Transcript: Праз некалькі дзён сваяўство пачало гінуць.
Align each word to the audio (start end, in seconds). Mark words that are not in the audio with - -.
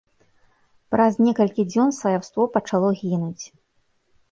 Праз 0.95 1.13
некалькі 1.25 1.67
дзён 1.75 1.93
сваяўство 1.99 2.41
пачало 2.59 2.89
гінуць. 3.05 3.45